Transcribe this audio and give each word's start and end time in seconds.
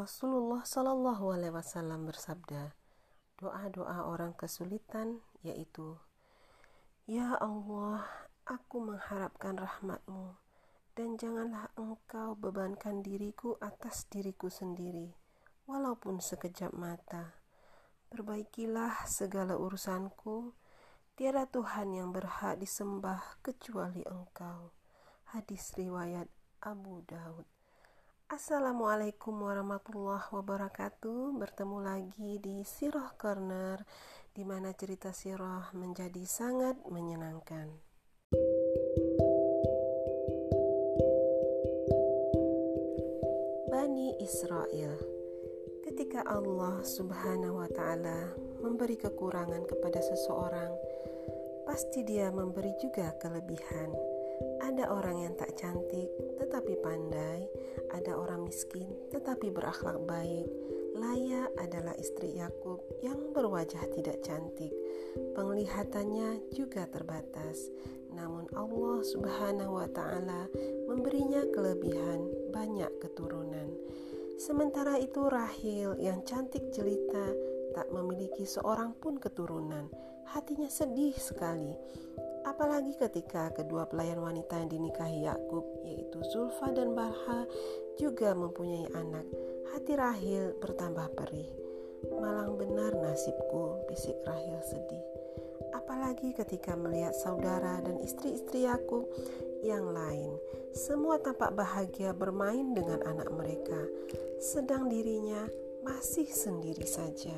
Rasulullah 0.00 0.64
Shallallahu 0.64 1.28
Alaihi 1.28 1.52
Wasallam 1.52 2.08
bersabda, 2.08 2.72
doa-doa 3.36 4.08
orang 4.08 4.32
kesulitan 4.32 5.20
yaitu, 5.44 6.00
Ya 7.04 7.36
Allah, 7.36 8.08
aku 8.48 8.80
mengharapkan 8.80 9.60
rahmatmu 9.60 10.40
dan 10.96 11.20
janganlah 11.20 11.68
engkau 11.76 12.32
bebankan 12.32 13.04
diriku 13.04 13.60
atas 13.60 14.08
diriku 14.08 14.48
sendiri, 14.48 15.12
walaupun 15.68 16.16
sekejap 16.16 16.72
mata. 16.72 17.36
Perbaikilah 18.08 19.04
segala 19.04 19.60
urusanku, 19.60 20.56
tiada 21.12 21.44
Tuhan 21.44 21.92
yang 21.92 22.08
berhak 22.08 22.56
disembah 22.56 23.36
kecuali 23.44 24.00
engkau. 24.08 24.72
Hadis 25.36 25.76
riwayat 25.76 26.32
Abu 26.64 27.04
Daud. 27.04 27.59
Assalamualaikum 28.30 29.42
warahmatullahi 29.42 30.30
wabarakatuh. 30.30 31.34
Bertemu 31.34 31.78
lagi 31.82 32.38
di 32.38 32.62
Sirah 32.62 33.10
Corner, 33.18 33.82
di 34.30 34.46
mana 34.46 34.70
cerita 34.70 35.10
sirah 35.10 35.74
menjadi 35.74 36.22
sangat 36.22 36.78
menyenangkan. 36.86 37.74
Bani 43.66 44.14
Israel 44.22 44.94
Ketika 45.90 46.22
Allah 46.22 46.86
Subhanahu 46.86 47.58
wa 47.58 47.66
Ta'ala 47.66 48.30
memberi 48.62 48.94
kekurangan 48.94 49.66
kepada 49.66 49.98
seseorang, 50.06 50.70
pasti 51.66 52.06
Dia 52.06 52.30
memberi 52.30 52.78
juga 52.78 53.10
kelebihan. 53.18 54.09
Ada 54.60 54.92
orang 54.92 55.26
yang 55.26 55.34
tak 55.36 55.56
cantik 55.58 56.08
tetapi 56.40 56.78
pandai, 56.80 57.48
ada 57.92 58.16
orang 58.16 58.46
miskin 58.48 58.88
tetapi 59.12 59.52
berakhlak 59.52 60.00
baik. 60.08 60.48
Laya 61.00 61.48
adalah 61.56 61.96
istri 61.96 62.36
Yakub 62.36 62.82
yang 63.00 63.32
berwajah 63.32 63.88
tidak 63.96 64.20
cantik, 64.20 64.74
penglihatannya 65.32 66.52
juga 66.52 66.84
terbatas. 66.90 67.72
Namun 68.12 68.50
Allah 68.52 69.00
Subhanahu 69.06 69.80
wa 69.80 69.88
taala 69.88 70.50
memberinya 70.90 71.46
kelebihan 71.54 72.50
banyak 72.50 72.90
keturunan. 73.00 73.70
Sementara 74.40 74.96
itu 74.96 75.28
Rahil 75.28 76.00
yang 76.00 76.24
cantik 76.24 76.72
jelita 76.72 77.32
memiliki 77.90 78.46
seorang 78.46 78.96
pun 78.96 79.18
keturunan. 79.20 79.90
Hatinya 80.30 80.70
sedih 80.70 81.14
sekali. 81.18 81.74
Apalagi 82.46 82.96
ketika 82.96 83.52
kedua 83.52 83.84
pelayan 83.84 84.22
wanita 84.24 84.56
yang 84.56 84.70
dinikahi 84.72 85.28
Yakub 85.28 85.66
yaitu 85.84 86.18
Zulfa 86.32 86.72
dan 86.72 86.96
Barha 86.96 87.44
juga 88.00 88.32
mempunyai 88.32 88.88
anak. 88.96 89.26
Hati 89.74 89.92
Rahil 89.98 90.56
bertambah 90.58 91.12
perih. 91.18 91.50
Malang 92.16 92.56
benar 92.56 92.96
nasibku, 92.96 93.84
bisik 93.90 94.16
Rahil 94.24 94.58
sedih 94.64 95.20
apalagi 95.90 96.34
ketika 96.34 96.74
melihat 96.74 97.14
saudara 97.14 97.82
dan 97.82 97.98
istri-istri 98.02 98.66
Yakub 98.66 99.06
yang 99.62 99.90
lain. 99.90 100.38
Semua 100.70 101.18
tampak 101.18 101.54
bahagia 101.54 102.14
bermain 102.14 102.74
dengan 102.74 103.02
anak 103.06 103.26
mereka, 103.34 103.78
sedang 104.38 104.86
dirinya 104.86 105.46
masih 105.82 106.30
sendiri 106.30 106.86
saja. 106.86 107.34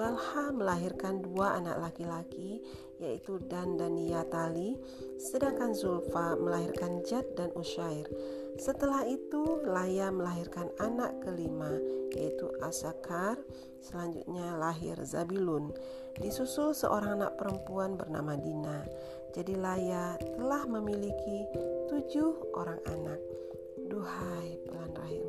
Balha 0.00 0.48
melahirkan 0.48 1.20
dua 1.20 1.60
anak 1.60 1.76
laki-laki, 1.76 2.64
yaitu 2.96 3.36
Dan 3.52 3.76
dan 3.76 4.00
Niyatali, 4.00 4.80
sedangkan 5.20 5.76
Zulfa 5.76 6.40
melahirkan 6.40 7.04
Jad 7.04 7.28
dan 7.36 7.52
Usyair. 7.52 8.08
Setelah 8.56 9.04
itu, 9.04 9.60
Laya 9.68 10.08
melahirkan 10.08 10.72
anak 10.80 11.20
kelima, 11.20 11.76
yaitu 12.16 12.48
Asakar, 12.64 13.36
selanjutnya 13.84 14.56
lahir 14.56 14.96
Zabilun. 15.04 15.76
Disusul 16.16 16.72
seorang 16.72 17.20
anak 17.20 17.36
perempuan 17.36 18.00
bernama 18.00 18.40
Dina. 18.40 18.80
Jadi 19.36 19.52
Laya 19.52 20.16
telah 20.16 20.64
memiliki 20.64 21.44
tujuh 21.92 22.56
orang 22.56 22.80
anak. 22.88 23.20
Duhai 23.92 24.64
pelan 24.64 24.96
rahim 24.96 25.19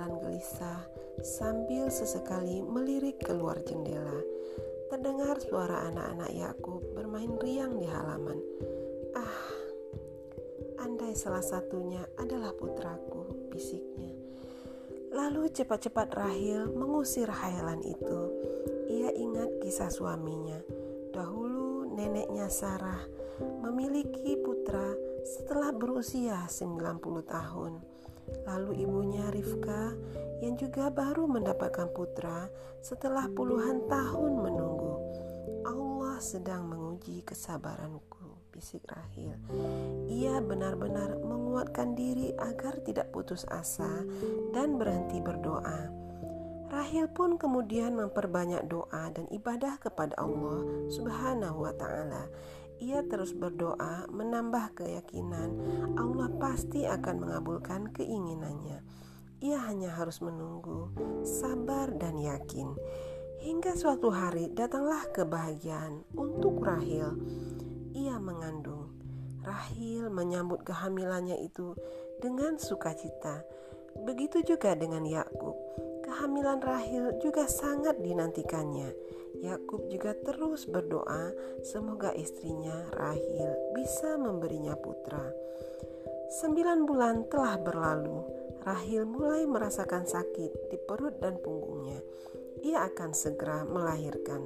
berjalan 0.00 0.16
gelisah 0.24 0.80
sambil 1.20 1.92
sesekali 1.92 2.64
melirik 2.64 3.20
keluar 3.20 3.60
jendela. 3.60 4.16
Terdengar 4.88 5.36
suara 5.44 5.92
anak-anak 5.92 6.32
Yakub 6.32 6.80
bermain 6.96 7.36
riang 7.36 7.76
di 7.76 7.84
halaman. 7.84 8.40
Ah, 9.12 9.44
andai 10.80 11.12
salah 11.12 11.44
satunya 11.44 12.00
adalah 12.16 12.56
putraku, 12.56 13.52
bisiknya. 13.52 14.16
Lalu 15.12 15.52
cepat-cepat 15.52 16.08
Rahil 16.16 16.72
mengusir 16.72 17.28
hayalan 17.28 17.84
itu. 17.84 18.20
Ia 18.88 19.12
ingat 19.12 19.60
kisah 19.60 19.92
suaminya. 19.92 20.64
Dahulu 21.12 21.92
neneknya 21.92 22.48
Sarah 22.48 23.04
memiliki 23.60 24.40
putra 24.40 24.96
setelah 25.28 25.76
berusia 25.76 26.48
90 26.48 27.20
tahun. 27.28 27.99
Lalu 28.46 28.82
ibunya 28.84 29.26
Rifka 29.30 29.94
yang 30.40 30.56
juga 30.56 30.88
baru 30.88 31.28
mendapatkan 31.28 31.92
putra 31.92 32.48
setelah 32.80 33.28
puluhan 33.28 33.84
tahun 33.86 34.32
menunggu. 34.40 34.94
Allah 35.68 36.16
sedang 36.18 36.68
menguji 36.68 37.20
kesabaranku, 37.22 38.50
bisik 38.50 38.88
Rahil. 38.88 39.36
Ia 40.08 40.40
benar-benar 40.40 41.20
menguatkan 41.20 41.92
diri 41.92 42.32
agar 42.40 42.80
tidak 42.80 43.12
putus 43.12 43.44
asa 43.52 44.04
dan 44.56 44.80
berhenti 44.80 45.20
berdoa. 45.20 45.92
Rahil 46.70 47.10
pun 47.10 47.34
kemudian 47.34 47.98
memperbanyak 47.98 48.70
doa 48.70 49.10
dan 49.10 49.26
ibadah 49.34 49.74
kepada 49.82 50.14
Allah 50.14 50.62
Subhanahu 50.86 51.66
wa 51.66 51.74
taala 51.74 52.30
ia 52.80 53.04
terus 53.04 53.36
berdoa, 53.36 54.08
menambah 54.08 54.72
keyakinan 54.72 55.52
Allah 56.00 56.32
pasti 56.40 56.88
akan 56.88 57.28
mengabulkan 57.28 57.92
keinginannya. 57.92 58.80
Ia 59.40 59.58
hanya 59.68 59.92
harus 59.96 60.20
menunggu, 60.24 60.92
sabar, 61.24 61.92
dan 61.96 62.16
yakin. 62.16 62.72
Hingga 63.40 63.72
suatu 63.76 64.12
hari 64.12 64.52
datanglah 64.52 65.08
kebahagiaan 65.12 66.04
untuk 66.12 66.60
Rahil. 66.60 67.16
Ia 67.96 68.20
mengandung. 68.20 68.92
Rahil 69.40 70.12
menyambut 70.12 70.60
kehamilannya 70.64 71.40
itu 71.40 71.72
dengan 72.20 72.60
sukacita. 72.60 73.40
Begitu 74.04 74.44
juga 74.44 74.76
dengan 74.76 75.08
Yakub. 75.08 75.56
Kehamilan 76.10 76.58
Rahil 76.58 77.22
juga 77.22 77.46
sangat 77.46 78.02
dinantikannya 78.02 78.90
Yakub 79.38 79.86
juga 79.86 80.10
terus 80.26 80.66
berdoa 80.66 81.30
semoga 81.62 82.10
istrinya 82.18 82.90
Rahil 82.90 83.54
bisa 83.78 84.18
memberinya 84.18 84.74
putra. 84.74 85.22
Sembilan 86.42 86.82
bulan 86.82 87.30
telah 87.30 87.54
berlalu. 87.62 88.26
Rahil 88.66 89.06
mulai 89.06 89.46
merasakan 89.46 90.02
sakit 90.02 90.74
di 90.74 90.78
perut 90.82 91.22
dan 91.22 91.38
punggungnya. 91.38 92.02
Ia 92.66 92.90
akan 92.90 93.14
segera 93.14 93.62
melahirkan. 93.62 94.44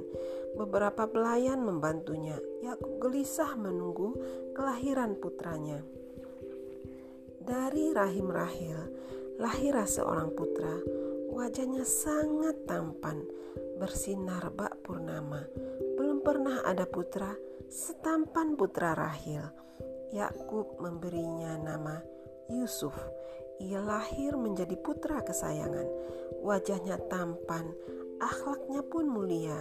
Beberapa 0.53 1.09
pelayan 1.09 1.65
membantunya. 1.65 2.37
Yakub 2.61 3.01
gelisah 3.01 3.57
menunggu 3.57 4.13
kelahiran 4.53 5.17
putranya. 5.17 5.81
Dari 7.41 7.89
rahim 7.89 8.29
Rahil 8.29 8.79
lahirlah 9.41 9.89
seorang 9.89 10.29
putra. 10.31 11.05
Wajahnya 11.35 11.83
sangat 11.83 12.63
tampan 12.63 13.19
bersinar 13.75 14.55
bak 14.55 14.79
purnama. 14.87 15.43
Belum 15.99 16.23
pernah 16.23 16.63
ada 16.63 16.87
putra 16.87 17.35
setampan 17.67 18.55
putra 18.55 18.95
Rahil. 18.95 19.43
Yakub 20.15 20.79
memberinya 20.79 21.59
nama 21.59 21.99
Yusuf. 22.47 22.95
Ia 23.59 23.83
lahir 23.83 24.39
menjadi 24.39 24.79
putra 24.79 25.19
kesayangan. 25.27 25.83
Wajahnya 26.39 27.03
tampan, 27.11 27.67
akhlaknya 28.23 28.79
pun 28.87 29.11
mulia. 29.11 29.59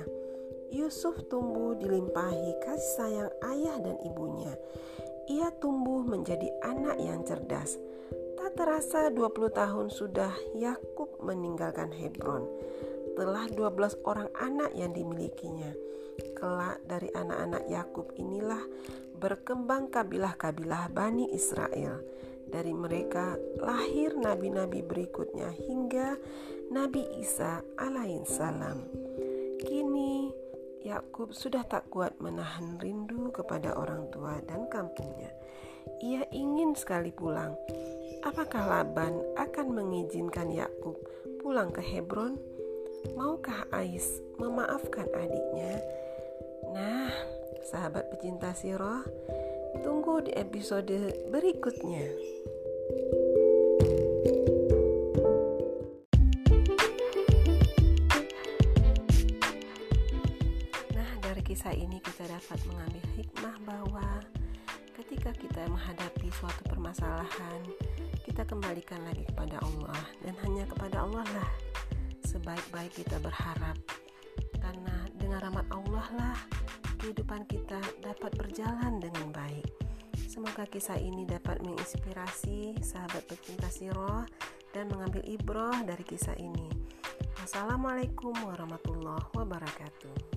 Yusuf 0.71 1.27
tumbuh 1.27 1.75
dilimpahi 1.75 2.55
kasih 2.63 2.91
sayang 2.95 3.31
ayah 3.51 3.83
dan 3.83 3.99
ibunya. 4.07 4.55
Ia 5.27 5.51
tumbuh 5.59 6.07
menjadi 6.07 6.55
anak 6.63 7.03
yang 7.03 7.27
cerdas. 7.27 7.75
Terasa 8.55 9.11
20 9.11 9.51
tahun 9.51 9.91
sudah 9.91 10.31
Yakub 10.55 11.19
meninggalkan 11.19 11.91
Hebron 11.91 12.47
telah 13.19 13.51
12 13.51 13.99
orang 14.07 14.31
anak 14.39 14.71
yang 14.79 14.95
dimilikinya. 14.95 15.75
Kelak 16.39 16.79
dari 16.87 17.11
anak-anak 17.11 17.67
Yakub 17.67 18.15
inilah 18.15 18.63
berkembang 19.19 19.91
kabilah-kabilah 19.91 20.87
Bani 20.95 21.35
Israel. 21.35 21.99
Dari 22.47 22.71
mereka 22.71 23.35
lahir 23.59 24.15
nabi-nabi 24.15 24.87
berikutnya 24.87 25.51
hingga 25.51 26.15
Nabi 26.71 27.03
Isa 27.19 27.59
alaihissalam. 27.75 28.79
Kini 29.67 30.31
Yakub 30.87 31.35
sudah 31.35 31.67
tak 31.67 31.91
kuat 31.91 32.23
menahan 32.23 32.79
rindu 32.79 33.35
kepada 33.35 33.75
orang 33.75 34.07
tua 34.15 34.39
dan 34.47 34.71
kampungnya. 34.71 35.33
Ia 36.05 36.29
ingin 36.29 36.77
sekali 36.77 37.09
pulang. 37.09 37.57
Apakah 38.25 38.65
Laban 38.65 39.21
akan 39.37 39.77
mengizinkan 39.77 40.49
Yakub 40.49 40.97
pulang 41.45 41.69
ke 41.69 41.85
Hebron? 41.85 42.41
Maukah 43.13 43.69
Ais 43.69 44.25
memaafkan 44.41 45.05
adiknya? 45.13 45.85
Nah, 46.73 47.13
sahabat 47.69 48.09
pecinta 48.09 48.57
sirah, 48.57 49.05
tunggu 49.85 50.25
di 50.25 50.33
episode 50.41 51.29
berikutnya. 51.29 52.09
Nah, 60.97 61.11
dari 61.21 61.45
kisah 61.45 61.77
ini 61.77 62.01
kita 62.01 62.25
dapat 62.25 62.57
mengambil 62.73 63.05
hikmah 63.21 63.57
bahwa 63.69 64.09
ketika 64.97 65.37
kita 65.37 65.69
menghadapi 65.69 66.33
suatu 66.33 66.65
permasalahan, 66.73 67.61
kita 68.35 68.51
kembalikan 68.51 68.99
lagi 69.07 69.23
kepada 69.31 69.63
Allah 69.63 69.95
dan 70.27 70.35
hanya 70.43 70.67
kepada 70.67 71.07
Allah 71.07 71.23
lah 71.23 71.51
sebaik-baik 72.27 72.91
kita 72.91 73.23
berharap 73.23 73.79
karena 74.59 75.07
dengan 75.15 75.39
rahmat 75.39 75.63
Allah 75.71 76.07
lah 76.19 76.39
kehidupan 76.99 77.47
kita 77.47 77.79
dapat 78.03 78.35
berjalan 78.35 78.99
dengan 78.99 79.31
baik. 79.31 79.71
Semoga 80.27 80.67
kisah 80.67 80.99
ini 80.99 81.23
dapat 81.31 81.63
menginspirasi 81.63 82.83
sahabat 82.83 83.23
pecinta 83.31 83.71
siroh 83.71 84.27
dan 84.75 84.91
mengambil 84.91 85.23
ibroh 85.31 85.79
dari 85.87 86.03
kisah 86.03 86.35
ini. 86.35 86.67
Wassalamualaikum 87.39 88.35
warahmatullahi 88.35 89.31
wabarakatuh. 89.31 90.34